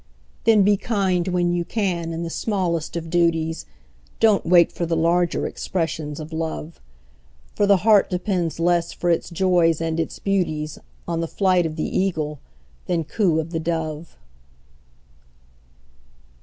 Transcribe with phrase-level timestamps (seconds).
[0.45, 3.67] Then be kind when you can in the smallest of duties,
[4.19, 6.81] Don't wait for the larger expressions of Love;
[7.55, 11.75] For the heart depends less for its joys and its beauties On the flight of
[11.75, 12.39] the Eagle
[12.87, 14.17] than coo of the Dove.